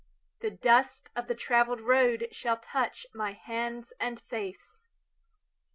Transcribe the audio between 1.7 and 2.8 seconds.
roadShall